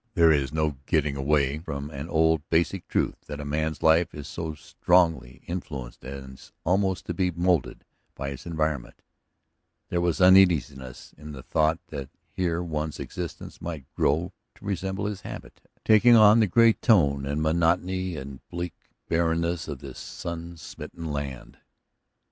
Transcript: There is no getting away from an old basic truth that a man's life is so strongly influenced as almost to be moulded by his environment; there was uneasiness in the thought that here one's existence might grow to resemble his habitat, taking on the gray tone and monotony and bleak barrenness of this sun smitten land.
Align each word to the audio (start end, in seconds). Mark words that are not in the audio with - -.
There 0.15 0.31
is 0.31 0.51
no 0.51 0.77
getting 0.87 1.15
away 1.15 1.59
from 1.59 1.91
an 1.91 2.09
old 2.09 2.41
basic 2.49 2.87
truth 2.87 3.21
that 3.27 3.39
a 3.39 3.45
man's 3.45 3.83
life 3.83 4.15
is 4.15 4.27
so 4.27 4.55
strongly 4.55 5.43
influenced 5.45 6.03
as 6.03 6.51
almost 6.63 7.05
to 7.05 7.13
be 7.13 7.29
moulded 7.29 7.85
by 8.15 8.31
his 8.31 8.47
environment; 8.47 9.03
there 9.89 10.01
was 10.01 10.19
uneasiness 10.19 11.13
in 11.19 11.33
the 11.33 11.43
thought 11.43 11.77
that 11.89 12.09
here 12.31 12.63
one's 12.63 12.99
existence 12.99 13.61
might 13.61 13.85
grow 13.93 14.33
to 14.55 14.65
resemble 14.65 15.05
his 15.05 15.21
habitat, 15.21 15.69
taking 15.85 16.15
on 16.15 16.39
the 16.39 16.47
gray 16.47 16.73
tone 16.73 17.27
and 17.27 17.43
monotony 17.43 18.15
and 18.17 18.39
bleak 18.49 18.73
barrenness 19.07 19.67
of 19.67 19.81
this 19.81 19.99
sun 19.99 20.57
smitten 20.57 21.05
land. 21.11 21.59